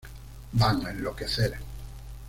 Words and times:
Van 0.53 0.83
a 0.83 0.89
enloquecer!". 0.89 1.53